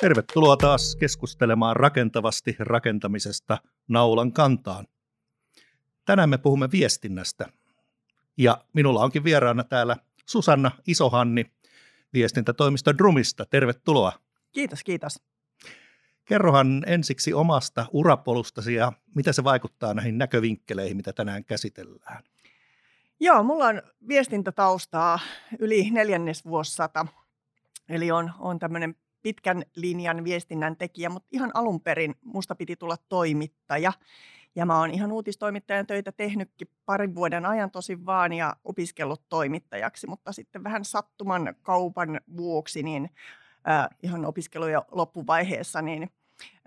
[0.00, 3.58] Tervetuloa taas keskustelemaan rakentavasti rakentamisesta
[3.88, 4.86] naulan kantaan.
[6.04, 7.46] Tänään me puhumme viestinnästä.
[8.36, 11.46] Ja minulla onkin vieraana täällä Susanna Isohanni
[12.12, 13.44] viestintätoimisto Drumista.
[13.46, 14.12] Tervetuloa.
[14.52, 15.22] Kiitos, kiitos.
[16.24, 22.22] Kerrohan ensiksi omasta urapolustasi ja mitä se vaikuttaa näihin näkövinkkeleihin, mitä tänään käsitellään.
[23.20, 25.18] Joo, mulla on viestintätaustaa
[25.58, 27.06] yli neljännesvuosisata.
[27.88, 32.96] Eli on, on tämmöinen pitkän linjan viestinnän tekijä, mutta ihan alun perin musta piti tulla
[33.08, 33.92] toimittaja.
[34.56, 40.06] Ja mä oon ihan uutistoimittajan töitä tehnytkin parin vuoden ajan tosi vaan ja opiskellut toimittajaksi,
[40.06, 43.10] mutta sitten vähän sattuman kaupan vuoksi niin
[43.68, 46.10] äh, ihan opiskelujen loppuvaiheessa niin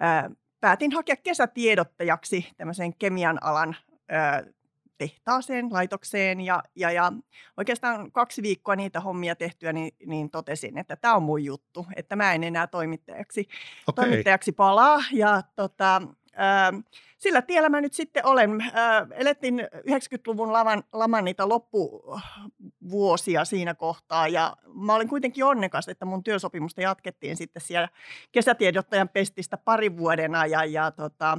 [0.04, 0.24] äh,
[0.60, 3.76] päätin hakea kesätiedottajaksi tämmöiseen kemian alan
[4.14, 4.54] äh,
[5.02, 7.12] tehtaaseen, laitokseen ja, ja, ja
[7.58, 12.16] oikeastaan kaksi viikkoa niitä hommia tehtyä, niin, niin totesin, että tämä on mun juttu, että
[12.16, 13.48] mä en enää toimittajaksi,
[13.88, 14.06] okay.
[14.06, 16.02] toimittajaksi palaa ja tota,
[16.34, 16.74] ää,
[17.18, 18.72] sillä tiellä mä nyt sitten olen.
[18.74, 26.06] Ää, elettiin 90-luvun laman, laman niitä loppuvuosia siinä kohtaa ja mä olin kuitenkin onnekas, että
[26.06, 27.90] mun työsopimusta jatkettiin sitten siellä
[28.32, 31.38] kesätiedottajan pestistä parin vuoden ajan ja tota,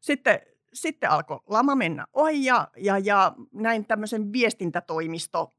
[0.00, 0.40] sitten
[0.72, 5.54] sitten alkoi lama mennä ohi ja, ja, ja näin tämmöisen viestintätoimisto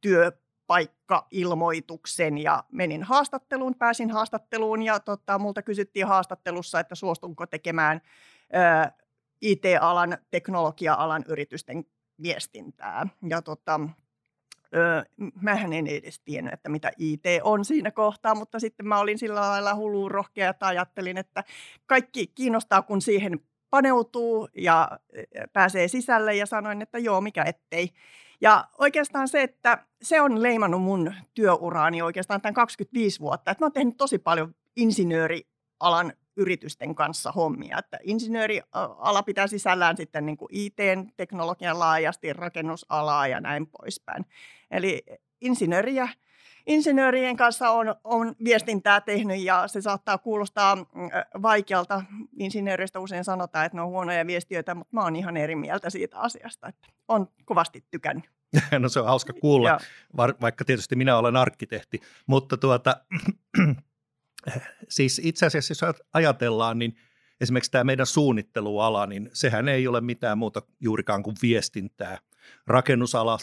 [0.00, 8.00] työpaikka-ilmoituksen ja menin haastatteluun, pääsin haastatteluun ja tota, multa kysyttiin haastattelussa, että suostunko tekemään
[8.54, 8.90] ö,
[9.40, 11.84] IT-alan, teknologia-alan yritysten
[12.22, 13.06] viestintää.
[13.28, 13.80] Ja tota,
[14.74, 15.02] Öö,
[15.42, 19.40] mähän en edes tiennyt, että mitä IT on siinä kohtaa, mutta sitten mä olin sillä
[19.40, 21.44] lailla hulluun rohkea, että ajattelin, että
[21.86, 23.40] kaikki kiinnostaa, kun siihen
[23.70, 24.90] paneutuu ja
[25.52, 27.90] pääsee sisälle ja sanoin, että joo, mikä ettei.
[28.40, 33.66] Ja oikeastaan se, että se on leimannut mun työuraani oikeastaan tämän 25 vuotta, että mä
[33.66, 37.78] oon tehnyt tosi paljon insinöörialan yritysten kanssa hommia.
[37.78, 44.26] Että insinööriala pitää sisällään sitten niin kuin IT-teknologian laajasti, rakennusalaa ja näin poispäin.
[44.70, 45.04] Eli
[45.40, 46.08] insinööriä
[46.66, 50.84] insinöörien kanssa on, on viestintää tehnyt ja se saattaa kuulostaa mm,
[51.42, 52.02] vaikealta.
[52.38, 56.18] Insinööristä usein sanotaan, että ne on huonoja viestiöitä, mutta mä oon ihan eri mieltä siitä
[56.18, 58.30] asiasta, että on kovasti tykännyt.
[58.78, 59.78] No se on hauska kuulla,
[60.16, 62.96] vaikka tietysti minä olen arkkitehti, mutta tuota,
[64.88, 66.96] siis itse asiassa jos ajatellaan, niin
[67.40, 72.18] esimerkiksi tämä meidän suunnitteluala, niin sehän ei ole mitään muuta juurikaan kuin viestintää.
[72.66, 73.38] Rakennusala,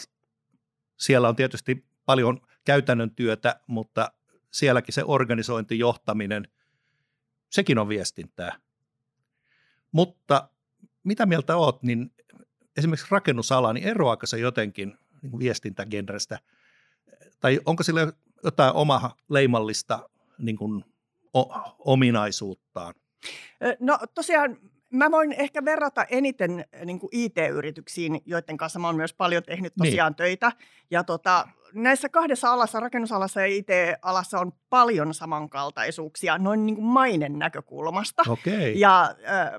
[1.00, 4.12] siellä on tietysti paljon käytännön työtä, mutta
[4.50, 6.48] sielläkin se organisointi, johtaminen,
[7.50, 8.58] sekin on viestintää.
[9.92, 10.48] Mutta
[11.04, 12.12] mitä mieltä oot, niin
[12.76, 16.38] esimerkiksi rakennusala, niin eroaako se jotenkin niin viestintägenrestä,
[17.40, 18.12] tai onko sillä
[18.44, 20.08] jotain omaa leimallista
[20.38, 20.84] niin kuin,
[21.36, 22.94] o- ominaisuuttaan?
[23.80, 24.58] No tosiaan
[24.90, 29.90] mä voin ehkä verrata eniten niin IT-yrityksiin, joiden kanssa mä oon myös paljon tehnyt niin.
[29.90, 30.16] tosiaan niin.
[30.16, 30.52] töitä.
[30.90, 37.38] Ja tota, näissä kahdessa alassa, rakennusalassa ja IT-alassa on paljon samankaltaisuuksia noin niin kuin mainen
[37.38, 38.22] näkökulmasta.
[38.28, 38.70] Okay.
[38.74, 39.50] Ja, äh,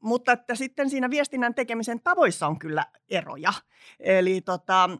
[0.00, 3.52] mutta että sitten siinä viestinnän tekemisen tavoissa on kyllä eroja.
[4.00, 4.90] Eli tota,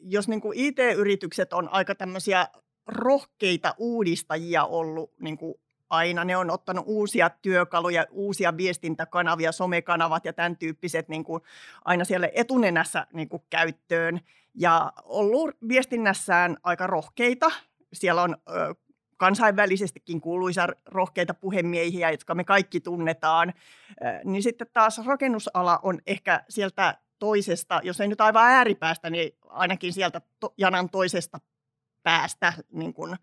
[0.00, 2.48] jos niin kuin IT-yritykset on aika tämmöisiä
[2.86, 5.54] rohkeita uudistajia ollut niin kuin
[5.90, 6.24] aina.
[6.24, 11.42] Ne on ottanut uusia työkaluja, uusia viestintäkanavia, somekanavat ja tämän tyyppiset niin kuin
[11.84, 14.20] aina siellä etunenässä niin kuin käyttöön.
[14.54, 17.50] Ja ollut viestinnässään aika rohkeita.
[17.92, 18.74] Siellä on ö,
[19.16, 23.48] kansainvälisestikin kuuluisa rohkeita puhemiehiä, jotka me kaikki tunnetaan.
[23.90, 29.32] Ö, niin sitten taas rakennusala on ehkä sieltä toisesta, jos ei nyt aivan ääripäästä, niin
[29.48, 31.40] ainakin sieltä to, janan toisesta
[32.02, 33.16] päästä niin kuin,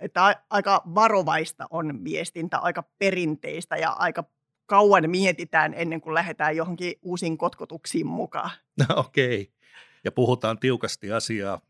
[0.00, 4.24] että aika varovaista on viestintä, aika perinteistä ja aika
[4.66, 8.50] kauan mietitään ennen kuin lähdetään johonkin uusiin kotkotuksiin mukaan.
[8.96, 9.40] Okei.
[9.40, 9.57] Okay.
[10.08, 11.60] Ja puhutaan tiukasti asiaa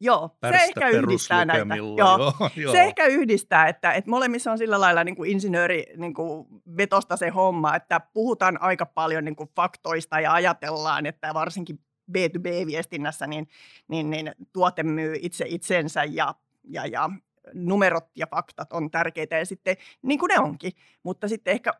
[0.00, 1.74] Joo, se ehkä yhdistää näitä.
[1.74, 2.72] Joo, joo, joo.
[2.72, 6.46] Se ehkä yhdistää, että, että molemmissa on sillä lailla niin kuin insinööri niin kuin
[6.76, 11.78] vetosta se homma, että puhutaan aika paljon niin kuin faktoista ja ajatellaan, että varsinkin
[12.12, 13.48] B2B-viestinnässä niin,
[13.88, 16.34] niin, niin tuote myy itse itsensä ja,
[16.64, 17.10] ja, ja
[17.52, 20.72] numerot ja faktat on tärkeitä ja sitten niin kuin ne onkin,
[21.02, 21.72] mutta sitten ehkä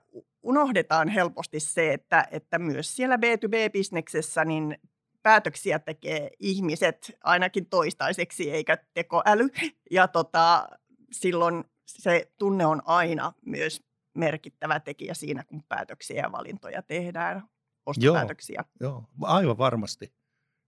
[0.42, 4.78] unohdetaan helposti se, että, että myös siellä B2B-bisneksessä niin
[5.24, 9.48] päätöksiä tekee ihmiset ainakin toistaiseksi eikä tekoäly
[9.90, 10.68] ja tota,
[11.12, 13.82] silloin se tunne on aina myös
[14.14, 17.42] merkittävä tekijä siinä, kun päätöksiä ja valintoja tehdään,
[17.86, 18.64] ostopäätöksiä.
[18.80, 20.12] Joo, joo aivan varmasti.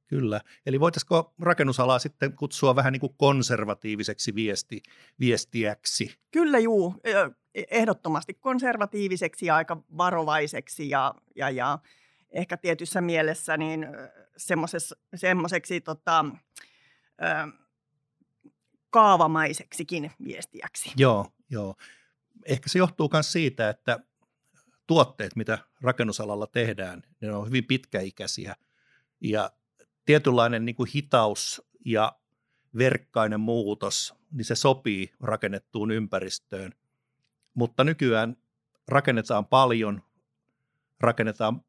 [0.07, 0.41] Kyllä.
[0.67, 4.83] Eli voitaisiko rakennusalaa sitten kutsua vähän niin kuin konservatiiviseksi viesti,
[5.21, 6.19] viestiäksi?
[6.31, 6.95] Kyllä juu,
[7.71, 11.79] ehdottomasti konservatiiviseksi ja aika varovaiseksi ja, ja, ja
[12.31, 13.87] ehkä tietyssä mielessä niin
[15.15, 16.25] semmoiseksi tota,
[18.91, 20.93] kaavamaiseksikin viestiäksi.
[20.97, 21.75] Joo, joo.
[22.45, 24.01] Ehkä se johtuu myös siitä, että
[24.87, 28.57] tuotteet, mitä rakennusalalla tehdään, ne on hyvin pitkäikäisiä
[29.21, 29.51] ja
[30.05, 32.13] tietynlainen niin kuin hitaus ja
[32.79, 36.73] verkkainen muutos, niin se sopii rakennettuun ympäristöön.
[37.55, 38.37] Mutta nykyään
[38.89, 40.03] rakennetaan paljon,
[41.01, 41.65] rakennetaan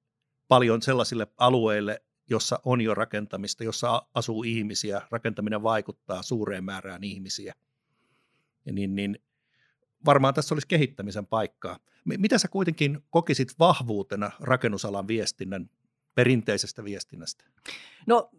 [0.47, 7.53] paljon sellaisille alueille, jossa on jo rakentamista, jossa asuu ihmisiä, rakentaminen vaikuttaa suureen määrään ihmisiä.
[8.71, 9.19] Niin, niin
[10.05, 11.79] varmaan tässä olisi kehittämisen paikkaa.
[12.05, 15.69] Mitä sä kuitenkin kokisit vahvuutena rakennusalan viestinnän,
[16.15, 17.45] perinteisestä viestinnästä?
[18.07, 18.29] No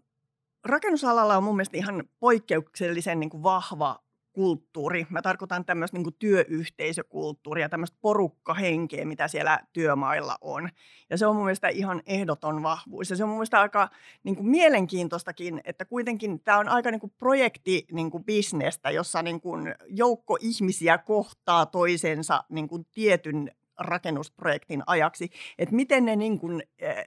[0.64, 4.05] rakennusalalla on mun mielestä ihan poikkeuksellisen niin kuin vahva
[4.38, 5.06] kulttuuri.
[5.11, 10.69] Mä tarkoitan tämmöistä niin työyhteisökulttuuria, tämmöistä porukkahenkeä, mitä siellä työmailla on.
[11.11, 13.11] Ja se on mun mielestä ihan ehdoton vahvuus.
[13.11, 13.88] Ja se on mun mielestä aika
[14.25, 19.23] niin kuin mielenkiintoistakin, että kuitenkin tämä on aika niin kuin projekti niin kuin bisnestä, jossa
[19.23, 25.31] niin kuin joukko ihmisiä kohtaa toisensa niin kuin tietyn rakennusprojektin ajaksi.
[25.58, 27.05] Että miten ne niin kuin, äh,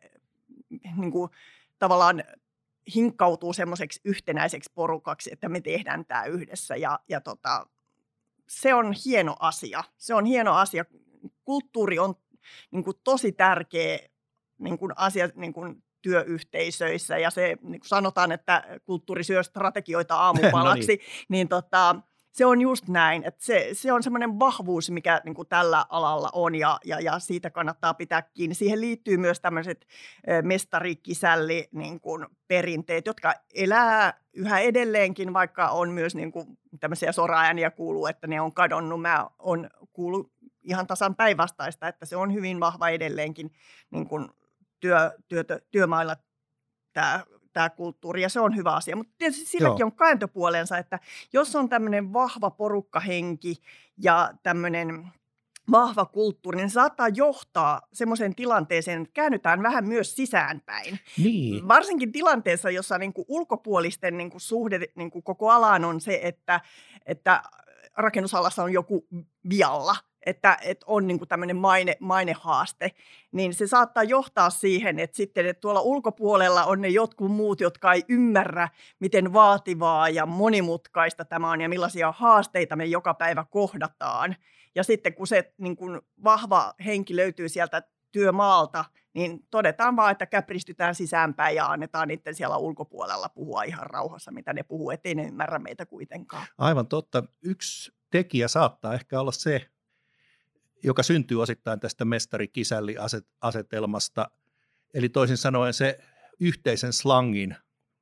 [0.98, 1.30] niin kuin,
[1.80, 2.24] tavallaan
[2.96, 6.76] hinkkautuu semmoiseksi yhtenäiseksi porukaksi, että me tehdään tämä yhdessä.
[6.76, 7.68] Ja, ja tota,
[8.48, 9.84] se on hieno asia.
[9.98, 10.86] Se on hieno asia.
[11.46, 12.16] Kulttuuri on
[12.72, 14.00] niin kuin, tosi tärkeä
[14.58, 20.16] niin kuin, asia niin kuin, työyhteisöissä ja se niin kuin sanotaan, että kulttuuri syö strategioita
[20.16, 21.26] aamupalaksi, no niin.
[21.30, 21.96] niin tota,
[22.32, 26.30] se on just näin, että se, se on semmoinen vahvuus, mikä niin kuin tällä alalla
[26.34, 28.56] on ja, ja, ja siitä kannattaa pitää kiinni.
[28.56, 29.88] Siihen liittyy myös tämmöiset
[30.42, 37.72] mestarikisälli niin kuin perinteet, jotka elää yhä edelleenkin, vaikka on myös niin kuin tämmöisiä soraääniä
[37.72, 39.02] kuuluu, että ne on kadonnut.
[39.02, 40.32] Mä on kuullut
[40.64, 43.52] ihan tasan päinvastaista, että se on hyvin vahva edelleenkin
[43.92, 44.30] niin kuin
[44.80, 46.16] työ, työ, työmailla
[46.94, 48.96] tämä tämä kulttuuri ja se on hyvä asia.
[48.96, 49.88] Mutta tietysti silläkin Joo.
[49.88, 51.00] on kääntöpuolensa, että
[51.34, 53.56] jos on tämmöinen vahva porukkahenki
[53.98, 55.08] ja tämmöinen
[55.72, 61.00] vahva kulttuuri, niin se saattaa johtaa semmoiseen tilanteeseen, että käännytään vähän myös sisäänpäin.
[61.18, 61.68] Niin.
[61.68, 66.20] Varsinkin tilanteessa, jossa niin kuin ulkopuolisten niin kuin suhde niin kuin koko alaan on se,
[66.24, 66.62] että,
[67.06, 67.44] että
[67.98, 69.08] rakennusalassa on joku
[69.50, 69.96] vialla–
[70.26, 72.92] että, että on niin tämmöinen maine, mainehaaste,
[73.32, 77.94] niin se saattaa johtaa siihen, että sitten että tuolla ulkopuolella on ne jotkut muut, jotka
[77.94, 78.70] ei ymmärrä,
[79.00, 84.36] miten vaativaa ja monimutkaista tämä on ja millaisia haasteita me joka päivä kohdataan.
[84.76, 90.26] Ja sitten kun se niin kuin vahva henki löytyy sieltä työmaalta, niin todetaan vaan, että
[90.26, 95.24] käpristytään sisäänpäin ja annetaan niiden siellä ulkopuolella puhua ihan rauhassa, mitä ne puhuu, ettei ne
[95.24, 96.48] ymmärrä meitä kuitenkaan.
[96.58, 97.24] Aivan totta.
[97.42, 99.71] Yksi tekijä saattaa ehkä olla se,
[100.84, 104.32] joka syntyy osittain tästä mestari-kisälli-asetelmasta.
[104.94, 106.00] Eli toisin sanoen se
[106.40, 107.56] yhteisen slangin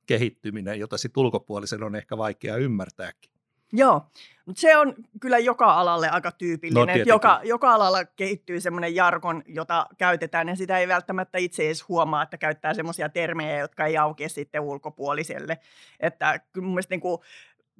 [0.06, 3.30] kehittyminen, jota sitten ulkopuolisen on ehkä vaikea ymmärtääkin.
[3.72, 4.06] Joo,
[4.46, 6.98] mutta se on kyllä joka alalle aika tyypillinen.
[6.98, 11.88] No, joka, joka alalla kehittyy semmoinen jargon, jota käytetään, ja sitä ei välttämättä itse edes
[11.88, 15.58] huomaa, että käyttää semmoisia termejä, jotka ei aukea sitten ulkopuoliselle.
[16.00, 17.20] Että kyllä mun mielestä niin kuin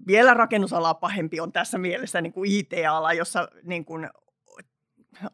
[0.06, 4.10] vielä rakennusalaa pahempi on tässä mielessä niin kuin IT-ala, jossa niin kuin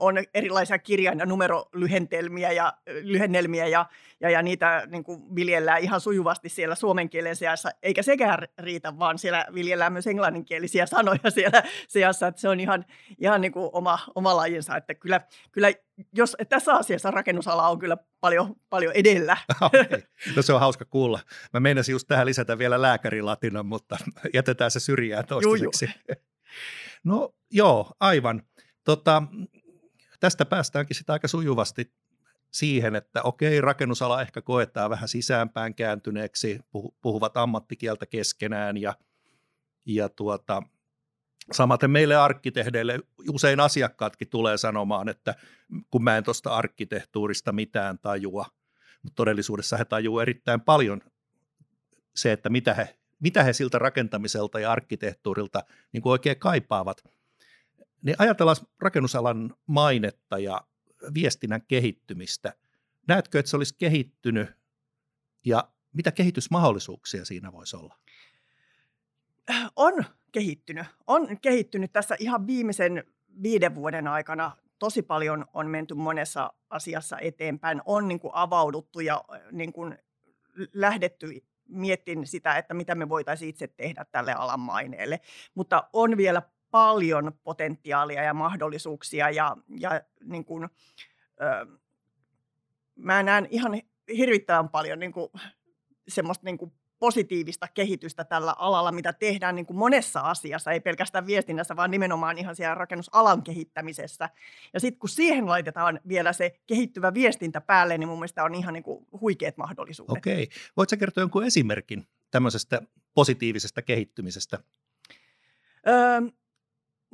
[0.00, 3.86] on erilaisia kirjain- ja numerolyhentelmiä ja, lyhennelmiä ja,
[4.20, 8.98] ja, ja niitä niin kuin viljellään ihan sujuvasti siellä suomen kielen seassa, eikä sekään riitä,
[8.98, 12.84] vaan siellä viljellään myös englanninkielisiä sanoja siellä seassa, että se on ihan,
[13.18, 15.20] ihan niin kuin oma, oma lajinsa, että kyllä,
[15.52, 15.72] kyllä
[16.14, 19.36] jos tässä asiassa rakennusala on kyllä paljon, paljon edellä.
[19.60, 20.02] Okay.
[20.36, 21.20] No se on hauska kuulla.
[21.52, 23.96] Mä meinasin just tähän lisätä vielä lääkärilatinan, mutta
[24.34, 25.90] jätetään se syrjään toistaiseksi.
[27.04, 28.42] No joo, aivan.
[28.84, 29.22] Tota,
[30.20, 31.92] tästä päästäänkin sitä aika sujuvasti
[32.50, 36.60] siihen, että okei, rakennusala ehkä koetaan vähän sisäänpään kääntyneeksi,
[37.02, 38.94] puhuvat ammattikieltä keskenään ja,
[39.86, 40.62] ja tuota,
[41.52, 45.34] samaten meille arkkitehdeille usein asiakkaatkin tulee sanomaan, että
[45.90, 48.46] kun mä en tuosta arkkitehtuurista mitään tajua,
[49.02, 51.00] mutta todellisuudessa he tajuu erittäin paljon
[52.14, 57.02] se, että mitä he, mitä he siltä rakentamiselta ja arkkitehtuurilta niin oikein kaipaavat–
[58.06, 60.60] niin ajatellaan rakennusalan mainetta ja
[61.14, 62.54] viestinnän kehittymistä.
[63.08, 64.50] Näetkö, että se olisi kehittynyt
[65.44, 67.98] ja mitä kehitysmahdollisuuksia siinä voisi olla?
[69.76, 70.86] On kehittynyt.
[71.06, 73.04] On kehittynyt tässä ihan viimeisen
[73.42, 74.56] viiden vuoden aikana.
[74.78, 77.82] Tosi paljon on menty monessa asiassa eteenpäin.
[77.84, 79.98] On niin kuin avauduttu ja niin kuin
[80.72, 85.20] lähdetty miettin sitä, että mitä me voitaisiin itse tehdä tälle alan maineelle.
[85.54, 86.42] Mutta on vielä
[86.76, 91.78] paljon potentiaalia ja mahdollisuuksia ja, ja niin kuin, ö,
[92.96, 93.82] mä näen ihan
[94.16, 95.28] hirvittävän paljon niin kuin,
[96.08, 101.26] semmoista niin kuin positiivista kehitystä tällä alalla, mitä tehdään niin kuin monessa asiassa, ei pelkästään
[101.26, 104.30] viestinnässä, vaan nimenomaan ihan siellä rakennusalan kehittämisessä.
[104.74, 108.74] Ja sitten kun siihen laitetaan vielä se kehittyvä viestintä päälle, niin mun mielestä on ihan
[108.74, 110.16] niin kuin huikeat mahdollisuudet.
[110.16, 110.48] Okei.
[110.76, 112.82] Voitko kertoa jonkun esimerkin tämmöisestä
[113.14, 114.58] positiivisesta kehittymisestä?
[115.88, 116.20] Öö,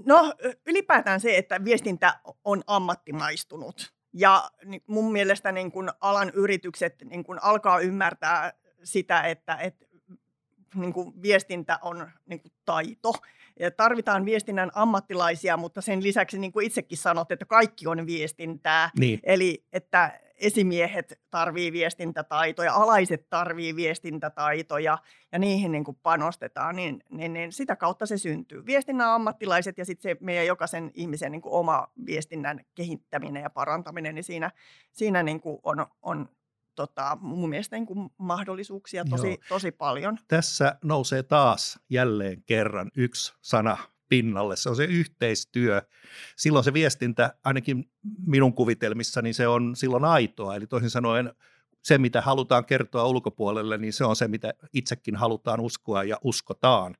[0.07, 0.35] no
[0.67, 3.93] ylipäätään se, että viestintä on ammattimaistunut.
[4.13, 4.51] Ja
[4.87, 8.53] mun mielestä niin kun alan yritykset niin kun alkaa ymmärtää
[8.85, 9.87] sitä, että, että
[10.75, 13.13] niin kuin viestintä on niin kuin taito.
[13.61, 18.91] Ja tarvitaan viestinnän ammattilaisia, mutta sen lisäksi niin kuin itsekin sanot, että kaikki on viestintää.
[18.99, 19.21] Niin.
[19.23, 24.99] Eli että esimiehet tarvii viestintätaitoja, alaiset tarvii viestintätaitoja
[25.33, 28.67] ja niihin niin kuin panostetaan, niin, niin, niin sitä kautta se syntyy.
[28.67, 34.15] Viestinnän ammattilaiset ja sitten se meidän jokaisen ihmisen niin kuin oma viestinnän kehittäminen ja parantaminen,
[34.15, 34.51] niin siinä,
[34.93, 36.29] siinä niin kuin on, on
[36.75, 40.19] tota, mun mielestä niin kuin mahdollisuuksia tosi, tosi paljon.
[40.29, 43.77] Tässä nousee taas jälleen kerran yksi sana
[44.13, 45.83] pinnalle, se on se yhteistyö.
[46.37, 47.91] Silloin se viestintä, ainakin
[48.27, 51.33] minun kuvitelmissani, niin se on silloin aitoa, eli toisin sanoen
[51.83, 56.95] se, mitä halutaan kertoa ulkopuolelle, niin se on se, mitä itsekin halutaan uskoa ja uskotaan.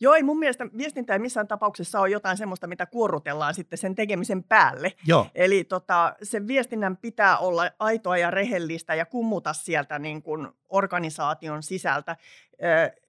[0.00, 3.94] Joo, ei mun mielestä viestintä ei missään tapauksessa ole jotain semmoista, mitä kuorrutellaan sitten sen
[3.94, 4.92] tekemisen päälle.
[5.06, 5.26] Joo.
[5.34, 11.62] Eli tota, sen viestinnän pitää olla aitoa ja rehellistä ja kummuta sieltä niin kuin organisaation
[11.62, 12.16] sisältä.
[12.62, 13.01] Ö,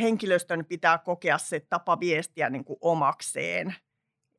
[0.00, 3.74] henkilöstön pitää kokea se tapa viestiä niin kuin omakseen.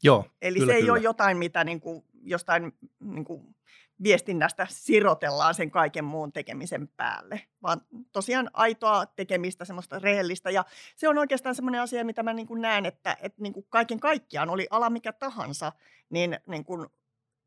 [0.04, 0.94] Joo, Eli kyllä, se ei kyllä.
[0.94, 3.56] ole jotain, mitä niin kuin, jostain niin kuin
[4.04, 10.50] viestinnästä sirotellaan sen kaiken muun tekemisen päälle, vaan tosiaan aitoa tekemistä, semmoista rehellistä.
[10.50, 10.66] Ja
[10.96, 14.00] se on oikeastaan semmoinen asia, mitä mä niin kuin näen, että, että niin kuin kaiken
[14.00, 15.72] kaikkiaan, oli ala mikä tahansa,
[16.10, 16.88] niin, niin kuin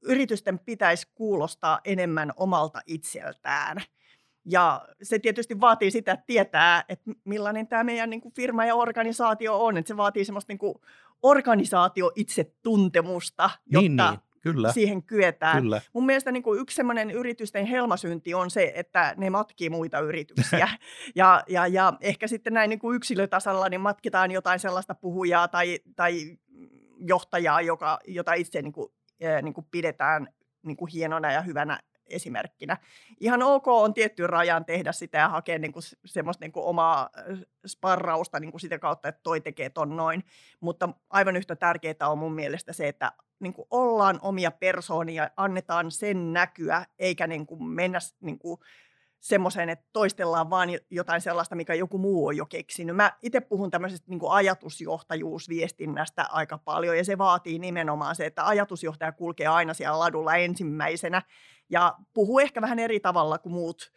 [0.03, 3.77] yritysten pitäisi kuulostaa enemmän omalta itseltään.
[4.45, 8.75] Ja se tietysti vaatii sitä, että tietää, että millainen tämä meidän niin kuin firma ja
[8.75, 9.77] organisaatio on.
[9.77, 10.75] Että se vaatii semmoista niin kuin
[11.23, 15.63] organisaatio itsetuntemusta, jotta Niin, niin, kyllä, siihen kyetään.
[15.63, 15.81] kyllä.
[15.93, 20.69] Mun mielestä niin kuin yksi semmoinen yritysten helmasynti on se, että ne matkii muita yrityksiä.
[21.15, 25.79] ja, ja, ja ehkä sitten näin niin kuin yksilötasolla niin matkitaan jotain sellaista puhujaa tai,
[25.97, 26.39] tai
[26.99, 28.93] johtajaa, joka, jota itse niin kuin,
[29.43, 30.29] niin kuin pidetään
[30.63, 32.77] niin kuin hienona ja hyvänä esimerkkinä.
[33.21, 37.11] Ihan ok on tiettyyn rajan tehdä sitä ja hakea niin kuin semmoista niin kuin omaa
[37.31, 40.25] eh, sparrausta niin kuin sitä kautta, että toi tekee ton noin.
[40.61, 45.91] Mutta aivan yhtä tärkeää on mun mielestä se, että niin kuin ollaan omia persoonia, annetaan
[45.91, 48.61] sen näkyä, eikä niin kuin mennä niin kuin
[49.25, 52.97] semmoiseen, että toistellaan vaan jotain sellaista, mikä joku muu on jo keksinyt.
[52.97, 59.13] Mä itse puhun tämmöisestä niin ajatusjohtajuusviestinnästä aika paljon, ja se vaatii nimenomaan se, että ajatusjohtaja
[59.13, 61.23] kulkee aina siellä ladulla ensimmäisenä,
[61.69, 63.93] ja puhuu ehkä vähän eri tavalla kuin muut,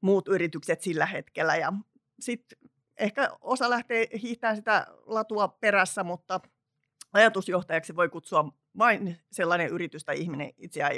[0.00, 1.72] muut yritykset sillä hetkellä, ja
[2.20, 2.58] sitten
[2.96, 6.40] ehkä osa lähtee hiihtämään sitä latua perässä, mutta
[7.12, 10.92] ajatusjohtajaksi voi kutsua vain sellainen yritys tai ihminen itseään,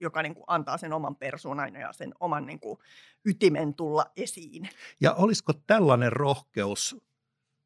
[0.00, 2.78] joka niin kuin antaa sen oman persoonan ja sen oman niin kuin
[3.24, 4.68] ytimen tulla esiin.
[5.00, 6.96] Ja olisiko tällainen rohkeus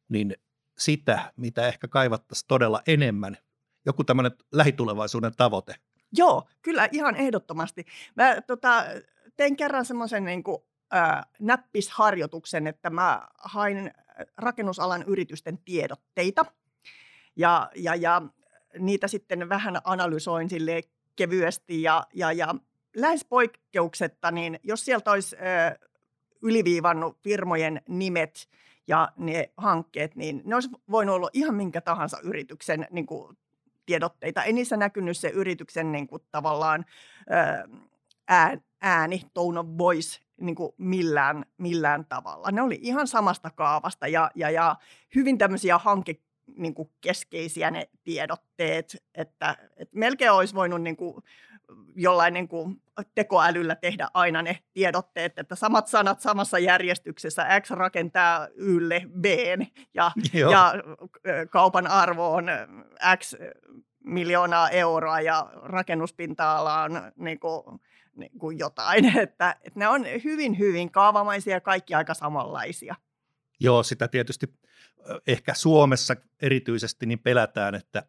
[0.09, 0.37] niin
[0.79, 3.37] sitä, mitä ehkä kaivattaisiin todella enemmän,
[3.87, 5.75] joku tämmöinen lähitulevaisuuden tavoite?
[6.17, 7.87] Joo, kyllä ihan ehdottomasti.
[8.15, 8.85] Mä tota,
[9.37, 10.59] tein kerran semmoisen niin kuin,
[10.95, 13.91] äh, näppisharjoituksen, että mä hain
[14.37, 16.45] rakennusalan yritysten tiedotteita
[17.37, 18.23] ja, ja, ja
[18.79, 20.81] niitä sitten vähän analysoin sille
[21.17, 22.55] kevyesti ja, ja, ja
[22.97, 25.89] lähes poikkeuksetta, niin jos sieltä olisi ö,
[26.43, 28.49] yliviivannut firmojen nimet
[28.87, 33.37] ja ne hankkeet, niin ne olisi voinut olla ihan minkä tahansa yrityksen niin kuin,
[33.87, 34.45] tiedotteita.
[34.45, 36.85] Ei niissä näkynyt se yrityksen niin kuin, tavallaan
[37.31, 37.69] ö,
[38.81, 42.51] ääni, tone of voice niin kuin millään, millään tavalla.
[42.51, 44.77] Ne oli ihan samasta kaavasta ja, ja, ja
[45.15, 46.17] hyvin tämmöisiä hanke
[46.57, 51.25] niin kuin keskeisiä ne tiedotteet, että, että melkein olisi voinut niin kuin
[51.97, 52.83] jollain niin kuin
[53.15, 59.25] tekoälyllä tehdä aina ne tiedotteet, että samat sanat samassa järjestyksessä, X rakentaa Ylle B
[59.95, 60.13] ja,
[60.51, 60.75] ja
[61.51, 62.47] kaupan arvo on
[63.19, 63.35] X
[64.05, 67.81] miljoonaa euroa ja rakennuspinta-ala on niin kuin,
[68.17, 72.95] niin kuin jotain, että, että ne on hyvin, hyvin kaavamaisia ja kaikki aika samanlaisia.
[73.61, 74.47] Joo, sitä tietysti
[75.27, 78.03] ehkä Suomessa erityisesti niin pelätään, että,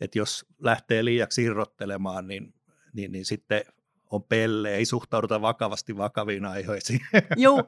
[0.00, 2.54] että jos lähtee liiaksi irrottelemaan, niin,
[2.92, 3.62] niin, niin sitten
[4.10, 7.00] on pelle, ei suhtauduta vakavasti vakaviin aiheisiin.
[7.36, 7.64] Joo,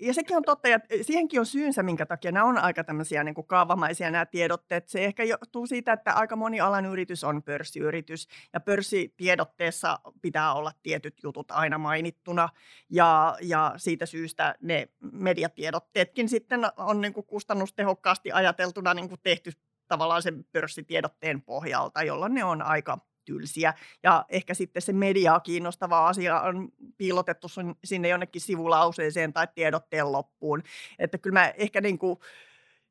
[0.00, 3.34] ja sekin on totta, ja siihenkin on syynsä, minkä takia nämä on aika tämmöisiä niin
[3.34, 4.88] kuin kaavamaisia nämä tiedotteet.
[4.88, 10.72] Se ehkä johtuu siitä, että aika moni alan yritys on pörssiyritys, ja pörssitiedotteessa pitää olla
[10.82, 12.48] tietyt jutut aina mainittuna,
[12.90, 19.50] ja, ja siitä syystä ne mediatiedotteetkin sitten on niin kuin kustannustehokkaasti ajateltuna niin kuin tehty
[19.88, 23.74] tavallaan sen pörssitiedotteen pohjalta, jolloin ne on aika tylsiä.
[24.02, 26.68] Ja ehkä sitten se mediaa kiinnostava asia on
[26.98, 27.46] piilotettu
[27.84, 30.62] sinne jonnekin sivulauseeseen tai tiedotteen loppuun.
[30.98, 32.18] Että kyllä mä ehkä niin kuin,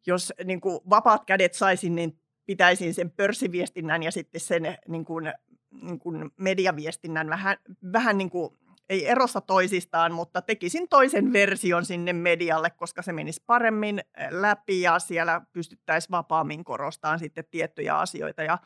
[0.07, 5.33] jos niin kuin vapaat kädet saisin, niin pitäisin sen pörssiviestinnän ja sitten sen niin kuin,
[5.81, 7.57] niin kuin mediaviestinnän vähän,
[7.93, 8.57] vähän niin kuin
[8.89, 14.99] ei erossa toisistaan, mutta tekisin toisen version sinne medialle, koska se menisi paremmin läpi ja
[14.99, 18.43] siellä pystyttäisiin vapaammin korostamaan sitten tiettyjä asioita.
[18.43, 18.57] Ja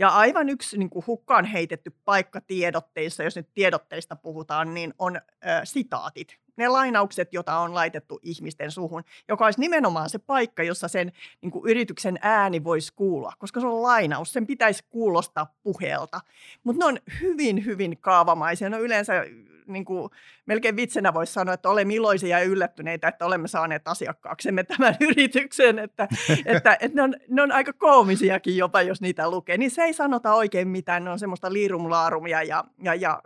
[0.00, 5.16] ja aivan yksi niin kuin hukkaan heitetty paikka tiedotteissa, jos nyt tiedotteista puhutaan, niin on
[5.16, 5.20] ö,
[5.64, 6.36] sitaatit.
[6.56, 11.50] Ne lainaukset, joita on laitettu ihmisten suhun, joka olisi nimenomaan se paikka, jossa sen niin
[11.50, 16.20] kuin yrityksen ääni voisi kuulla, koska se on lainaus, sen pitäisi kuulostaa puheelta.
[16.64, 18.70] Mutta ne on hyvin, hyvin kaavamaisia.
[18.70, 19.24] Ne on yleensä
[19.72, 20.10] niin kuin,
[20.46, 25.78] melkein vitsenä voisi sanoa, että olemme iloisia ja yllättyneitä, että olemme saaneet asiakkaaksemme tämän yrityksen,
[25.78, 26.08] että,
[26.46, 29.56] että, että ne, on, ne on aika koomisiakin jopa, jos niitä lukee.
[29.56, 33.22] Niin se ei sanota oikein mitään, ne on semmoista liirumlaarumia ja, ja, ja,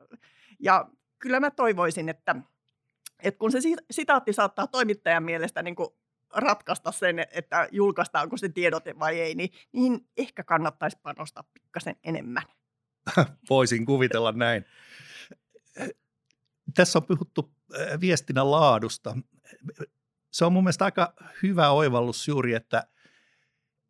[0.60, 0.86] ja
[1.18, 2.36] kyllä mä toivoisin, että,
[3.22, 3.58] että kun se
[3.90, 5.88] sitaatti saattaa toimittajan mielestä niin kuin
[6.34, 12.42] ratkaista sen, että julkaistaanko se tiedote vai ei, niin niihin ehkä kannattaisi panostaa pikkasen enemmän.
[13.50, 14.64] Voisin kuvitella näin
[16.74, 19.16] tässä on puhuttu äh, viestinnän laadusta.
[20.30, 22.86] Se on mun mielestä aika hyvä oivallus juuri, että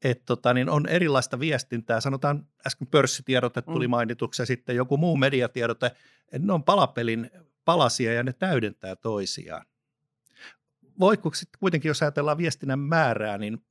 [0.05, 2.01] et tota, niin on erilaista viestintää.
[2.01, 3.91] Sanotaan äsken pörssitiedote tuli mm.
[3.91, 5.91] mainituksi ja sitten joku muu mediatiedote.
[6.39, 7.31] Ne on palapelin
[7.65, 9.67] palasia ja ne täydentää toisiaan.
[11.01, 13.65] Voiko sitten kuitenkin, jos ajatellaan viestinnän määrää, niin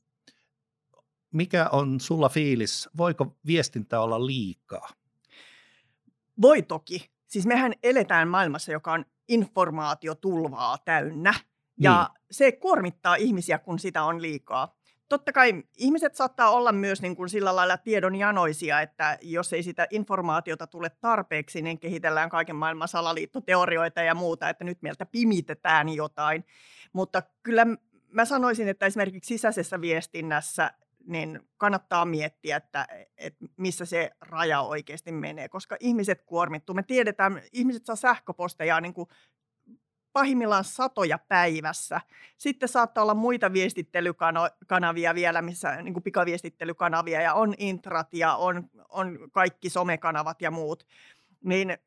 [1.31, 2.89] mikä on sulla fiilis?
[2.97, 4.89] Voiko viestintä olla liikaa?
[6.41, 7.12] Voi toki.
[7.33, 11.33] Siis mehän eletään maailmassa, joka on informaatiotulvaa täynnä.
[11.79, 12.25] Ja niin.
[12.31, 14.75] se kuormittaa ihmisiä, kun sitä on liikaa.
[15.09, 19.87] Totta kai ihmiset saattaa olla myös niin kuin sillä lailla tiedonjanoisia, että jos ei sitä
[19.89, 26.45] informaatiota tule tarpeeksi, niin kehitellään kaiken maailman salaliittoteorioita ja muuta, että nyt meiltä pimitetään jotain.
[26.93, 27.67] Mutta kyllä
[28.11, 30.71] mä sanoisin, että esimerkiksi sisäisessä viestinnässä
[31.07, 32.87] niin kannattaa miettiä, että,
[33.17, 36.75] että missä se raja oikeasti menee, koska ihmiset kuormittuu.
[36.75, 39.09] Me tiedetään, ihmiset saa sähköposteja niin kuin
[40.13, 42.01] pahimmillaan satoja päivässä.
[42.37, 48.69] Sitten saattaa olla muita viestittelykanavia vielä, missä niin kuin pikaviestittelykanavia ja on intrat ja on,
[48.89, 50.87] on kaikki somekanavat ja muut.
[51.43, 51.77] Niin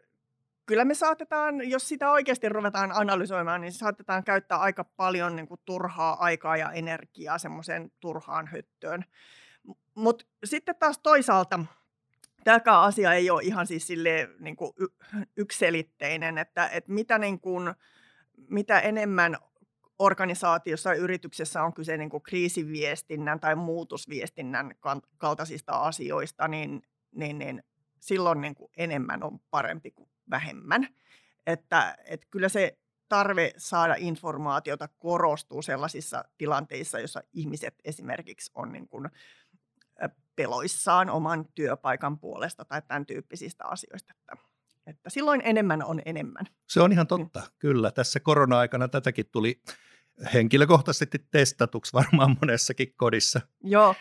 [0.66, 5.60] kyllä me saatetaan, jos sitä oikeasti ruvetaan analysoimaan, niin saatetaan käyttää aika paljon niin kuin
[5.64, 9.04] turhaa aikaa ja energiaa semmoiseen turhaan höttöön.
[9.94, 11.60] Mutta sitten taas toisaalta
[12.44, 14.72] tämäkään asia ei ole ihan siis sille niin kuin
[15.36, 17.74] ykselitteinen, että, että mitä, niin kuin,
[18.48, 19.36] mitä enemmän
[19.98, 24.74] organisaatiossa ja yrityksessä on kyse niin kuin kriisiviestinnän tai muutosviestinnän
[25.18, 27.62] kaltaisista asioista, niin, niin, niin
[28.00, 30.88] silloin niin kuin enemmän on parempi kuin vähemmän.
[31.46, 38.88] Että, että kyllä se tarve saada informaatiota korostuu sellaisissa tilanteissa, joissa ihmiset esimerkiksi on niin
[38.88, 39.08] kuin
[40.36, 44.14] peloissaan oman työpaikan puolesta tai tämän tyyppisistä asioista.
[44.14, 44.36] Että,
[44.86, 46.46] että silloin enemmän on enemmän.
[46.66, 47.46] Se on ihan totta, mm.
[47.58, 47.90] kyllä.
[47.90, 49.62] Tässä korona-aikana tätäkin tuli
[50.34, 53.40] henkilökohtaisesti testatuksi varmaan monessakin kodissa.
[53.62, 53.94] Joo,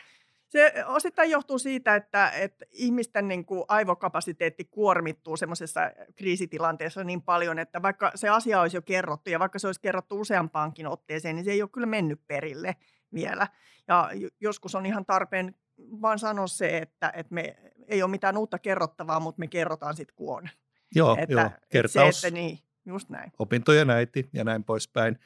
[0.56, 7.60] se osittain johtuu siitä, että, että ihmisten niin kuin aivokapasiteetti kuormittuu semmoisessa kriisitilanteessa niin paljon,
[7.60, 11.46] että vaikka se asia olisi jo kerrottu ja vaikka se olisi kerrottu useampaankin otteeseen, niin
[11.46, 12.76] se ei ole kyllä mennyt perille
[13.14, 13.48] vielä.
[13.88, 17.56] Ja joskus on ihan tarpeen vaan sanoa se, että, että me
[17.88, 20.50] ei ole mitään uutta kerrottavaa, mutta me kerrotaan sitten kun on.
[20.96, 21.50] Joo, että, joo.
[21.70, 23.32] kertaus, se, että niin, just näin.
[23.40, 25.20] opintojen äiti ja näin poispäin.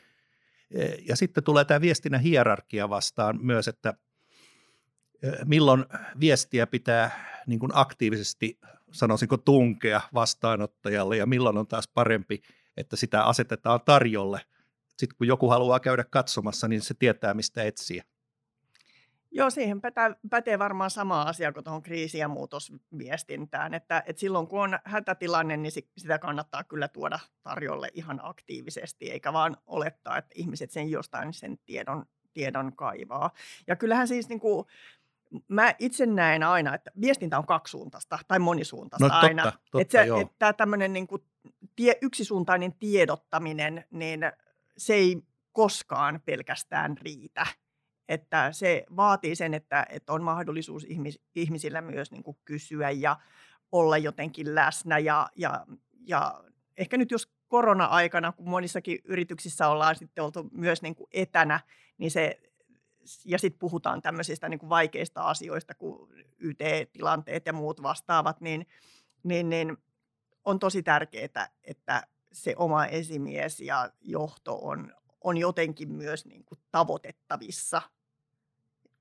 [0.72, 3.94] E, ja sitten tulee tämä viestinnän hierarkia vastaan myös, että–
[5.46, 5.86] milloin
[6.20, 7.12] viestiä pitää
[7.48, 8.60] niin kuin aktiivisesti,
[8.92, 12.42] sanoisinko, tunkea vastaanottajalle ja milloin on taas parempi,
[12.78, 14.42] että sitä asetetaan tarjolle.
[14.98, 18.04] Sitten kun joku haluaa käydä katsomassa, niin se tietää, mistä etsiä.
[19.32, 19.82] Joo, siihen
[20.30, 25.58] pätee, varmaan sama asia kuin tuohon kriisi- ja muutosviestintään, että, että silloin kun on hätätilanne,
[25.58, 31.34] niin sitä kannattaa kyllä tuoda tarjolle ihan aktiivisesti, eikä vaan olettaa, että ihmiset sen jostain
[31.34, 33.32] sen tiedon, tiedon kaivaa.
[33.68, 34.66] Ja kyllähän siis niin kuin,
[35.48, 39.44] mä itse näen aina, että viestintä on kaksisuuntaista tai monisuuntaista no, totta, aina.
[39.44, 41.24] Totta, että, se, että tämmöinen niin kuin
[41.76, 44.20] tie, yksisuuntainen tiedottaminen, niin
[44.78, 47.48] se ei koskaan pelkästään riitä.
[48.10, 53.18] Että se vaatii sen, että, että on mahdollisuus ihmis, ihmisillä myös niin kuin kysyä ja
[53.72, 55.00] olla jotenkin läsnä.
[55.00, 55.66] Ja, ja,
[56.08, 56.44] ja
[56.78, 61.60] ehkä nyt jos korona-aikana, kun monissakin yrityksissä ollaan sitten oltu myös niin kuin etänä,
[61.98, 62.40] niin se
[63.26, 68.68] ja sitten puhutaan tämmöisistä niin kuin vaikeista asioista kuin YT-tilanteet ja muut vastaavat, niin,
[69.24, 69.78] niin, niin
[70.46, 76.60] on tosi tärkeää, että se oma esimies ja johto on, on jotenkin myös niin kuin
[76.72, 77.82] tavoitettavissa.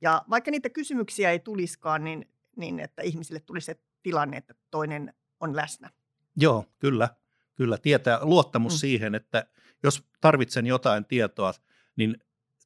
[0.00, 5.14] Ja vaikka niitä kysymyksiä ei tuliskaan, niin, niin että ihmisille tulisi se tilanne, että toinen
[5.40, 5.90] on läsnä.
[6.36, 7.08] Joo, kyllä.
[7.54, 8.78] Kyllä, tietää luottamus mm.
[8.78, 9.46] siihen, että
[9.82, 11.52] jos tarvitsen jotain tietoa,
[11.96, 12.18] niin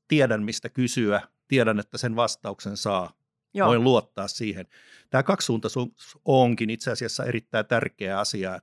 [0.08, 1.20] tiedän mistä kysyä,
[1.52, 3.12] tiedän, että sen vastauksen saa.
[3.54, 3.68] Joo.
[3.68, 4.66] Voin luottaa siihen.
[5.10, 8.60] Tämä kaksisuuntaisuus onkin itse asiassa erittäin tärkeä asia.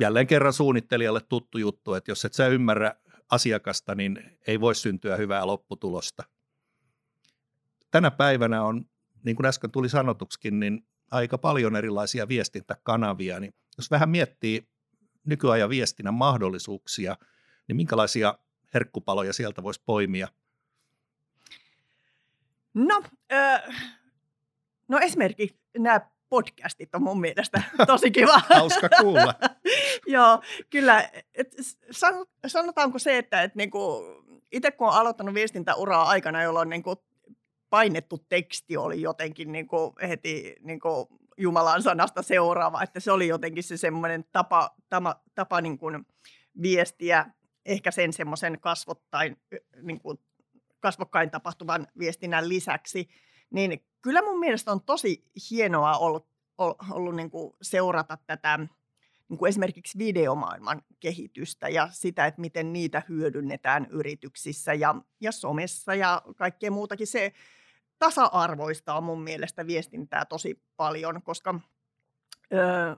[0.00, 2.94] Jälleen kerran suunnittelijalle tuttu juttu, että jos et sä ymmärrä
[3.30, 6.24] asiakasta, niin ei voi syntyä hyvää lopputulosta.
[7.90, 8.84] Tänä päivänä on,
[9.24, 14.68] niin kuin äsken tuli sanotuksikin, niin aika paljon erilaisia viestintäkanavia, niin jos vähän miettii
[15.26, 17.16] nykyajan viestinnän mahdollisuuksia,
[17.68, 18.38] niin minkälaisia
[18.74, 20.28] herkkupaloja sieltä voisi poimia?
[22.74, 23.02] No,
[23.32, 23.62] äh,
[24.88, 28.40] no esimerkiksi nämä podcastit on mun mielestä tosi kiva.
[28.48, 29.34] Hauska kuulla.
[30.06, 31.10] Joo, kyllä.
[31.34, 31.56] Et
[32.46, 34.04] sanotaanko se, että et niinku,
[34.52, 37.04] itse kun olen aloittanut viestintäuraa aikana, jolloin niinku
[37.70, 43.76] painettu teksti oli jotenkin niinku heti niinku Jumalan sanasta seuraava, että se oli jotenkin se
[43.76, 46.06] semmoinen tapa, tapa, tapa niin kuin
[46.62, 47.26] viestiä
[47.66, 49.36] ehkä sen semmoisen kasvottain,
[49.82, 50.18] niin kuin
[50.80, 53.08] kasvokkain tapahtuvan viestinnän lisäksi,
[53.50, 56.26] niin kyllä mun mielestä on tosi hienoa ollut,
[56.90, 58.58] ollut niin kuin seurata tätä
[59.28, 65.94] niin kuin esimerkiksi videomaailman kehitystä ja sitä, että miten niitä hyödynnetään yrityksissä ja, ja somessa
[65.94, 67.06] ja kaikkea muutakin.
[67.06, 67.32] Se
[67.98, 71.60] tasa-arvoistaa mun mielestä viestintää tosi paljon, koska
[72.52, 72.96] ö,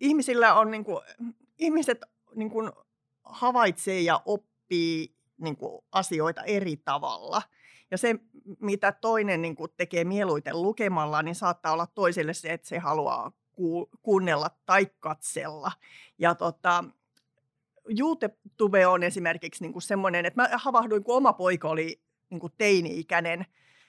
[0.00, 1.00] ihmisillä on niin kuin,
[1.58, 1.98] ihmiset
[2.34, 2.72] niin kuin
[3.24, 7.42] havaitsee ja oppii niin kuin asioita eri tavalla.
[7.90, 8.14] Ja se,
[8.60, 13.32] mitä toinen niin kuin tekee mieluiten lukemalla, niin saattaa olla toiselle se, että se haluaa
[14.02, 15.72] kuunnella tai katsella.
[16.18, 16.84] Ja tota,
[17.98, 22.00] YouTube on esimerkiksi niin kuin semmoinen, että mä havahduin, kun oma poika oli
[22.30, 23.46] niin kuin teini-ikäinen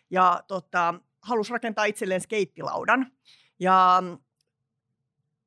[0.10, 3.12] ja tota, halusi rakentaa itselleen skeittilaudan.
[3.60, 4.04] Ja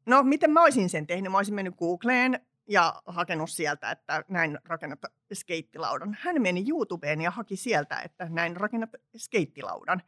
[0.06, 1.32] no, miten mä olisin sen tehnyt?
[1.32, 4.98] Mä olisin mennyt Googleen ja hakenut sieltä, että näin rakennat
[5.32, 6.16] skeittilaudan.
[6.20, 10.02] Hän meni YouTubeen ja haki sieltä, että näin rakennat skeittilaudan.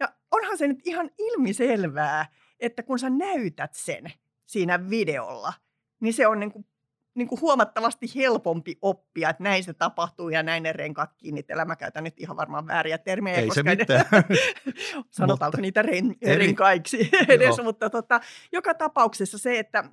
[0.00, 2.26] Ja onhan se nyt ihan ilmiselvää,
[2.60, 4.12] että kun sä näytät sen
[4.46, 5.52] siinä videolla,
[6.00, 6.66] niin se on niin kuin,
[7.14, 11.68] niin kuin huomattavasti helpompi oppia, että näin se tapahtuu ja näin ne renkaat kiinnitellään.
[11.68, 13.36] Mä käytän nyt ihan varmaan vääriä termejä.
[13.36, 14.04] Ei koska se mitään.
[15.10, 18.20] sanotaanko niitä ren, renkaiksi edes, mutta tota,
[18.52, 19.84] joka tapauksessa se, että,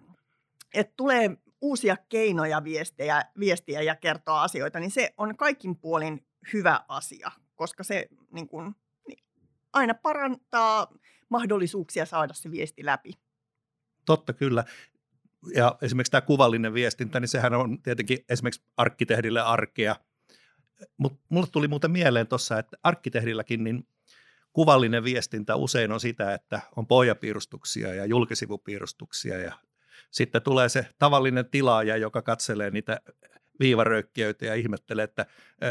[0.74, 6.80] että tulee uusia keinoja viestiä, viestiä ja kertoa asioita, niin se on kaikin puolin hyvä
[6.88, 8.76] asia, koska se niin kuin,
[9.08, 9.24] niin
[9.74, 10.88] aina parantaa
[11.30, 13.14] mahdollisuuksia saada se viesti läpi.
[14.06, 14.64] Totta kyllä.
[15.56, 19.96] Ja esimerkiksi tämä kuvallinen viestintä, niin sehän on tietenkin esimerkiksi arkkitehdille arkea.
[20.98, 23.88] Mutta mulle tuli muuten mieleen tuossa, että arkkitehdilläkin niin
[24.54, 29.54] kuvallinen viestintä usein on sitä, että on pohjapiirustuksia ja julkisivupiirustuksia ja
[30.12, 33.02] sitten tulee se tavallinen tilaaja, joka katselee niitä
[33.60, 35.26] viivaröykkiöitä ja ihmettelee, että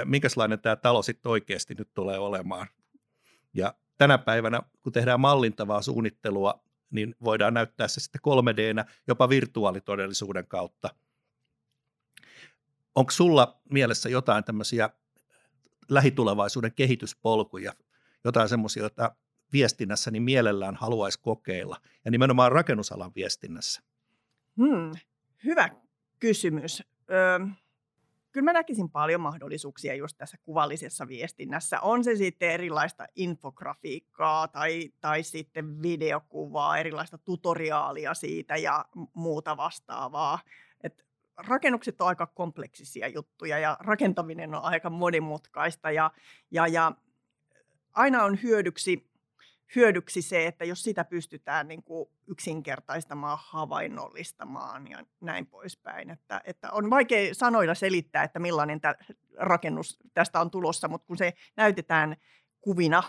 [0.05, 2.67] minkälainen tämä talo sitten oikeasti nyt tulee olemaan.
[3.55, 8.75] Ja tänä päivänä, kun tehdään mallintavaa suunnittelua, niin voidaan näyttää se sitten 3 d
[9.09, 10.95] jopa virtuaalitodellisuuden kautta.
[12.95, 14.91] Onko sulla mielessä jotain tämmöisiä
[15.89, 17.73] lähitulevaisuuden kehityspolkuja,
[18.25, 19.17] jotain semmoisia, joita
[19.53, 23.83] viestinnässä niin mielellään haluaisi kokeilla, ja nimenomaan rakennusalan viestinnässä?
[24.59, 24.93] Hmm,
[25.45, 25.69] hyvä
[26.21, 26.83] kysymys.
[27.11, 27.39] Öö,
[28.33, 31.81] kyllä mä näkisin paljon mahdollisuuksia just tässä kuvallisessa viestinnässä.
[31.81, 40.39] On se sitten erilaista infografiikkaa tai, tai sitten videokuvaa, erilaista tutoriaalia siitä ja muuta vastaavaa.
[40.81, 41.05] Et
[41.37, 46.11] rakennukset on aika kompleksisia juttuja ja rakentaminen on aika monimutkaista ja,
[46.51, 46.93] ja, ja
[47.93, 49.08] aina on hyödyksi
[49.77, 56.11] hyödyksi se, että jos sitä pystytään niin kuin yksinkertaistamaan, havainnollistamaan ja näin poispäin.
[56.11, 58.95] Että, että on vaikea sanoilla selittää, että millainen tä,
[59.37, 62.17] rakennus tästä on tulossa, mutta kun se näytetään
[62.61, 63.03] kuvina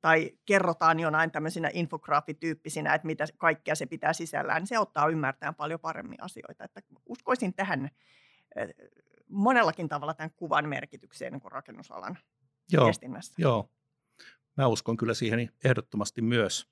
[0.00, 5.54] tai kerrotaan jonain tämmöisinä infograafityyppisinä, että mitä kaikkea se pitää sisällään, niin se auttaa ymmärtämään
[5.54, 6.64] paljon paremmin asioita.
[6.64, 7.90] Että uskoisin tähän
[9.28, 12.18] monellakin tavalla tämän kuvan merkitykseen niin rakennusalan
[12.72, 13.34] joo, viestinnässä.
[13.38, 13.70] Joo,
[14.58, 16.68] mä uskon kyllä siihen ehdottomasti myös.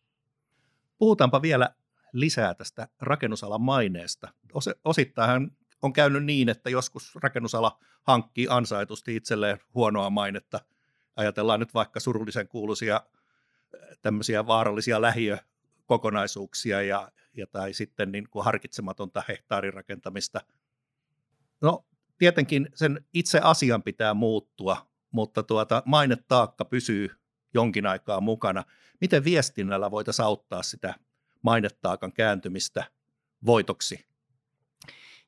[0.99, 1.75] Puhutaanpa vielä
[2.13, 4.29] lisää tästä rakennusalan maineesta.
[4.85, 5.51] Osittain
[5.83, 10.61] on käynyt niin, että joskus rakennusala hankkii ansaitusti itselleen huonoa mainetta.
[11.17, 13.01] Ajatellaan nyt vaikka surullisen kuuluisia
[14.03, 20.41] tämmöisiä vaarallisia lähiökokonaisuuksia ja, ja tai sitten niin kuin harkitsematonta hehtaarirakentamista.
[21.61, 21.87] No
[22.19, 27.11] tietenkin sen itse asian pitää muuttua, mutta tuota, mainetaakka pysyy
[27.57, 28.65] jonkin aikaa mukana.
[29.01, 30.95] Miten viestinnällä voitaisiin auttaa sitä
[31.43, 32.85] mainetaakan kääntymistä
[33.47, 34.07] voitoksi?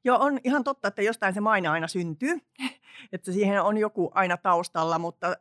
[0.05, 2.39] Joo, on ihan totta, että jostain se maine aina syntyy,
[3.13, 5.37] että siihen on joku aina taustalla, mutta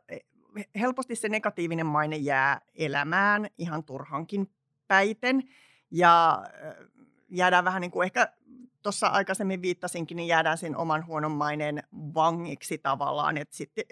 [0.80, 4.50] helposti se negatiivinen maine jää elämään ihan turhankin
[4.88, 5.42] päiten
[5.90, 6.44] ja
[7.28, 8.32] jäädään vähän niin kuin ehkä
[8.82, 13.84] tuossa aikaisemmin viittasinkin, niin jäädään sen oman huonon maineen vangiksi tavallaan, että sitten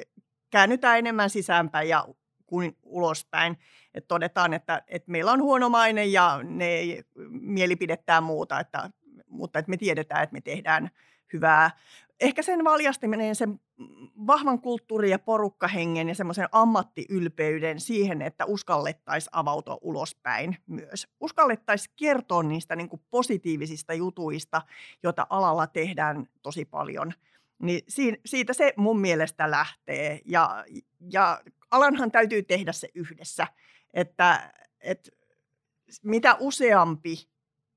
[0.51, 2.09] käännytään enemmän sisäänpäin ja
[2.47, 3.59] kuin ulospäin.
[3.95, 6.81] Että todetaan, että, että meillä on huono maine ja ne
[7.31, 8.91] mielipidettää muuta, että,
[9.29, 10.91] mutta että me tiedetään, että me tehdään
[11.33, 11.71] hyvää.
[12.21, 13.61] Ehkä sen valjastaminen, sen
[14.27, 21.09] vahvan kulttuuri- ja porukkahengen ja semmoisen ammattiylpeyden siihen, että uskallettaisiin avautua ulospäin myös.
[21.21, 24.63] Uskallettaisiin kertoa niistä niin kuin positiivisista jutuista,
[25.03, 27.13] joita alalla tehdään tosi paljon.
[27.63, 27.83] Niin
[28.27, 30.65] siitä se mun mielestä lähtee ja,
[31.13, 33.47] ja alanhan täytyy tehdä se yhdessä,
[33.95, 35.11] että, että
[36.03, 37.29] mitä useampi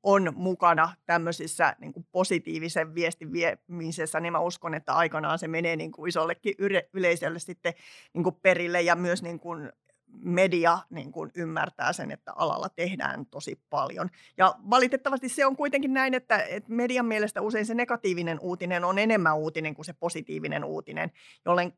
[0.04, 5.76] on mukana tämmöisissä niin kuin positiivisen viestin viemisessä, niin mä uskon, että aikanaan se menee
[5.76, 6.56] niin kuin isollekin
[6.94, 7.74] yleisölle sitten
[8.14, 9.72] niin kuin perille ja myös niin kuin
[10.12, 14.10] media niin kuin ymmärtää sen, että alalla tehdään tosi paljon.
[14.38, 19.00] Ja valitettavasti se on kuitenkin näin, että, että median mielestä usein se negatiivinen uutinen on
[19.00, 21.12] enemmän uutinen kuin se positiivinen uutinen,
[21.46, 21.74] jollen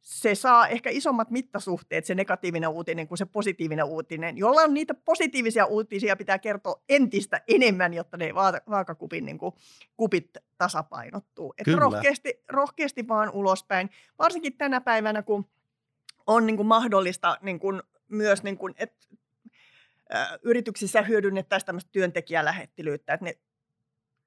[0.00, 4.94] se saa ehkä isommat mittasuhteet, se negatiivinen uutinen kuin se positiivinen uutinen, jolla on niitä
[4.94, 8.34] positiivisia uutisia pitää kertoa entistä enemmän, jotta ne
[8.70, 9.54] vaakakupin niin kuin,
[9.96, 11.54] kupit tasapainottuu.
[11.58, 15.48] Että rohkeasti, rohkeasti vaan ulospäin, varsinkin tänä päivänä, kun
[16.26, 19.06] on niin kuin mahdollista niin kuin, myös, niin kuin, että
[20.42, 23.38] yrityksissä hyödynnettäisiin tämmöistä työntekijälähettilyyttä, että ne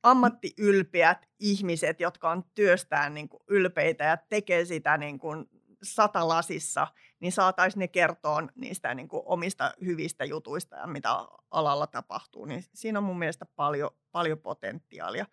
[0.04, 5.50] ammattiylpeät ihmiset, jotka on työstään niin kuin ylpeitä ja tekee sitä niin kuin
[5.84, 6.88] satalasissa,
[7.20, 11.10] niin saataisiin ne kertoa niistä niin kuin omista hyvistä jutuista ja mitä
[11.52, 12.46] alalla tapahtuu.
[12.46, 15.26] Niin siinä on mun mielestä paljon, paljon potentiaalia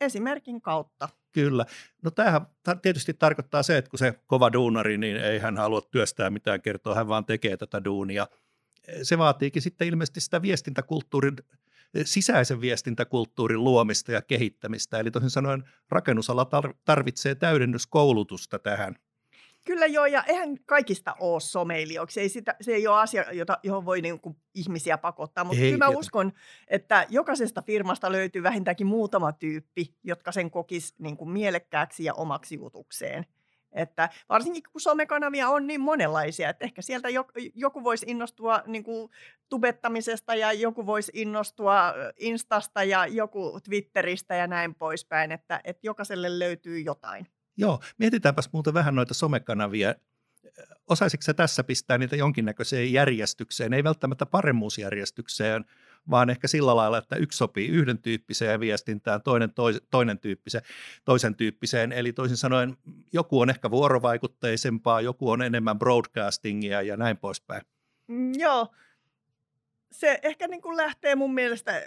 [0.00, 1.08] esimerkin kautta.
[1.32, 1.66] Kyllä.
[2.02, 2.46] No tämähän
[2.82, 6.94] tietysti tarkoittaa se, että kun se kova duunari, niin ei hän halua työstää mitään kertoa,
[6.94, 8.26] hän vaan tekee tätä duunia.
[9.02, 11.36] Se vaatiikin sitten ilmeisesti sitä viestintäkulttuurin,
[12.04, 14.98] sisäisen viestintäkulttuurin luomista ja kehittämistä.
[14.98, 16.46] Eli toisin sanoen rakennusala
[16.84, 18.96] tarvitsee täydennyskoulutusta tähän.
[19.66, 22.20] Kyllä joo, ja eihän kaikista ole someilijoiksi.
[22.20, 25.72] Ei sitä, se ei ole asia, jota, johon voi niin kuin ihmisiä pakottaa, mutta ei,
[25.72, 26.32] kyllä mä uskon,
[26.68, 32.54] että jokaisesta firmasta löytyy vähintäänkin muutama tyyppi, jotka sen kokis niin kuin mielekkääksi ja omaksi
[32.54, 33.26] jutukseen.
[33.72, 37.08] Että varsinkin kun somekanavia on niin monenlaisia, että ehkä sieltä
[37.54, 39.10] joku voisi innostua niin kuin
[39.48, 46.38] tubettamisesta ja joku voisi innostua Instasta ja joku Twitteristä ja näin poispäin, että, että jokaiselle
[46.38, 47.26] löytyy jotain.
[47.56, 49.94] Joo, mietitäänpäs muuten vähän noita somekanavia.
[50.88, 55.64] Osaisitko sä tässä pistää niitä jonkinnäköiseen järjestykseen, ei välttämättä paremmuusjärjestykseen,
[56.10, 60.64] vaan ehkä sillä lailla, että yksi sopii yhden tyyppiseen viestintään, toinen tois, toinen tyyppiseen,
[61.04, 61.92] toisen tyyppiseen.
[61.92, 62.76] Eli toisin sanoen
[63.12, 67.62] joku on ehkä vuorovaikutteisempaa, joku on enemmän broadcastingia ja näin poispäin.
[68.06, 68.68] Mm, joo,
[69.92, 71.82] se ehkä niin kuin lähtee mun mielestä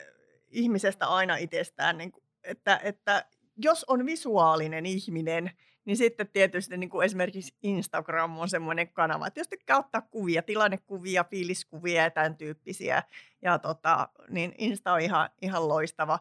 [0.52, 3.26] ihmisestä aina itsestään, niin kuin, että, että
[3.64, 5.52] jos on visuaalinen ihminen,
[5.86, 10.42] niin sitten tietysti niin kuin esimerkiksi Instagram on semmoinen kanava, että jos tykkää ottaa kuvia,
[10.42, 13.04] tilannekuvia, fiiliskuvia ja tämän tyyppisiä,
[13.42, 16.20] ja tota, niin Insta on ihan, ihan loistava.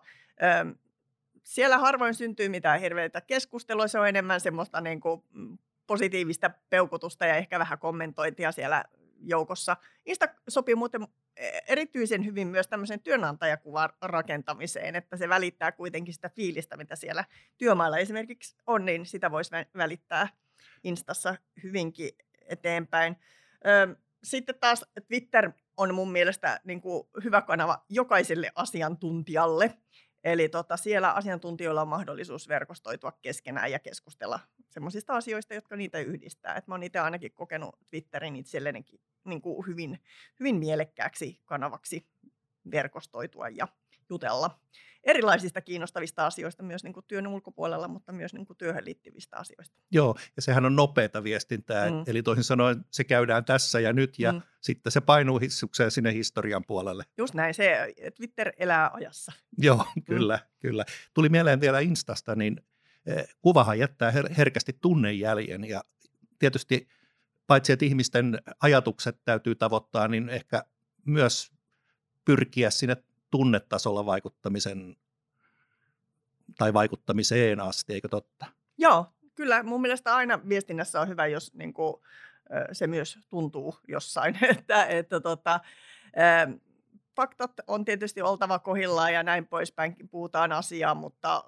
[0.61, 0.74] Öm,
[1.44, 7.27] siellä harvoin syntyy mitään hirveitä keskustelua, se on enemmän semmoista niin kuin mm, positiivista peukutusta
[7.27, 8.85] ja ehkä vähän kommentointia siellä
[9.20, 9.76] joukossa.
[10.07, 16.28] Insta sopii muuten e, erityisen hyvin myös tämmöiseen työnantajakuvan rakentamiseen, että se välittää kuitenkin sitä
[16.28, 17.24] fiilistä, mitä siellä
[17.59, 20.28] työmailla esimerkiksi on, niin sitä voisi välittää
[20.85, 22.11] Instassa hyvinkin
[22.48, 23.16] eteenpäin.
[24.24, 29.78] Sitten taas Twitter on mun mielestä niin kuin hyvä kanava jokaiselle asiantuntijalle.
[30.24, 36.54] Eli tota, siellä asiantuntijoilla on mahdollisuus verkostoitua keskenään ja keskustella semmoisista asioista, jotka niitä yhdistää.
[36.54, 39.98] Et mä oon itse ainakin kokenut Twitterin itsellenikin niin kuin hyvin,
[40.40, 42.07] hyvin mielekkääksi kanavaksi
[42.70, 43.68] verkostoitua ja
[44.10, 44.60] jutella
[45.04, 49.76] erilaisista kiinnostavista asioista myös niin kuin työn ulkopuolella, mutta myös niin kuin työhön liittyvistä asioista.
[49.90, 52.04] Joo, ja sehän on nopeata viestintää, mm.
[52.06, 54.42] eli toisin sanoen se käydään tässä ja nyt, ja mm.
[54.60, 57.04] sitten se painuu hissukseen sinne historian puolelle.
[57.18, 59.32] Just näin, se Twitter elää ajassa.
[59.58, 60.50] Joo, kyllä, mm.
[60.58, 60.84] kyllä.
[61.14, 62.60] Tuli mieleen vielä Instasta, niin
[63.06, 65.84] eh, kuvahan jättää her- herkästi tunnejäljen, ja
[66.38, 66.88] tietysti
[67.46, 70.64] paitsi että ihmisten ajatukset täytyy tavoittaa, niin ehkä
[71.06, 71.52] myös
[72.24, 72.96] pyrkiä sinne
[73.30, 74.96] tunnetasolla vaikuttamisen
[76.58, 78.46] tai vaikuttamiseen asti, eikö totta?
[78.78, 79.62] Joo, kyllä.
[79.62, 81.94] Mun mielestä aina viestinnässä on hyvä, jos niin kuin,
[82.72, 84.38] se myös tuntuu jossain.
[84.58, 85.60] että, että tota,
[87.16, 91.44] faktat on tietysti oltava kohillaan ja näin poispäin, puhutaan asiaa, mutta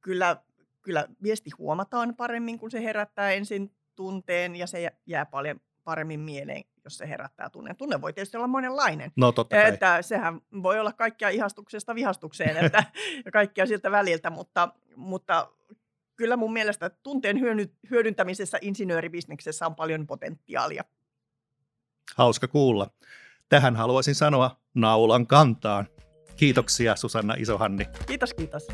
[0.00, 0.36] kyllä,
[0.82, 6.64] kyllä viesti huomataan paremmin, kun se herättää ensin tunteen ja se jää paljon paremmin mieleen,
[6.84, 7.76] jos se herättää tunnen.
[7.76, 9.12] Tunne voi tietysti olla monenlainen.
[9.16, 9.68] No totta kai.
[9.68, 12.84] Että sehän voi olla kaikkia ihastuksesta vihastukseen että,
[13.24, 15.48] ja kaikkia siltä väliltä, mutta, mutta
[16.16, 17.40] kyllä mun mielestä tunteen
[17.90, 20.84] hyödyntämisessä insinööribisneksessä on paljon potentiaalia.
[22.16, 22.90] Hauska kuulla.
[23.48, 25.86] Tähän haluaisin sanoa naulan kantaan.
[26.36, 27.86] Kiitoksia Susanna Isohanni.
[28.06, 28.66] Kiitos, kiitos.